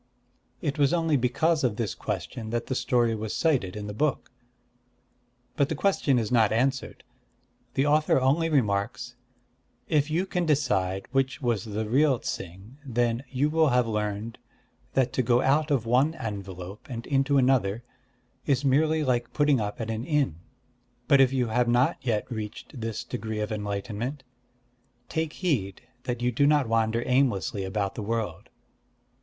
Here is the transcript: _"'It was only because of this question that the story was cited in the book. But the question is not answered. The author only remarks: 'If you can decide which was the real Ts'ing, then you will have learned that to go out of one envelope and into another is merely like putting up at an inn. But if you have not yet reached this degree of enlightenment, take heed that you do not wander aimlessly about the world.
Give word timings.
_"'It 0.61 0.79
was 0.79 0.93
only 0.95 1.15
because 1.15 1.63
of 1.63 1.75
this 1.75 1.93
question 1.93 2.49
that 2.49 2.65
the 2.65 2.73
story 2.73 3.13
was 3.13 3.35
cited 3.35 3.75
in 3.75 3.85
the 3.85 3.93
book. 3.93 4.31
But 5.55 5.69
the 5.69 5.75
question 5.75 6.17
is 6.17 6.31
not 6.31 6.51
answered. 6.51 7.03
The 7.75 7.85
author 7.85 8.19
only 8.19 8.49
remarks: 8.49 9.13
'If 9.87 10.09
you 10.09 10.25
can 10.25 10.47
decide 10.47 11.05
which 11.11 11.39
was 11.39 11.65
the 11.65 11.87
real 11.87 12.17
Ts'ing, 12.17 12.77
then 12.83 13.23
you 13.29 13.51
will 13.51 13.69
have 13.69 13.85
learned 13.85 14.39
that 14.95 15.13
to 15.13 15.21
go 15.21 15.41
out 15.43 15.69
of 15.69 15.85
one 15.85 16.15
envelope 16.15 16.87
and 16.89 17.05
into 17.05 17.37
another 17.37 17.83
is 18.47 18.65
merely 18.65 19.03
like 19.03 19.33
putting 19.33 19.61
up 19.61 19.79
at 19.79 19.91
an 19.91 20.03
inn. 20.03 20.37
But 21.07 21.21
if 21.21 21.31
you 21.31 21.49
have 21.49 21.67
not 21.67 21.97
yet 22.01 22.25
reached 22.31 22.81
this 22.81 23.03
degree 23.03 23.39
of 23.39 23.51
enlightenment, 23.51 24.23
take 25.09 25.33
heed 25.33 25.83
that 26.05 26.23
you 26.23 26.31
do 26.31 26.47
not 26.47 26.67
wander 26.67 27.03
aimlessly 27.05 27.63
about 27.63 27.93
the 27.93 28.01
world. 28.01 28.49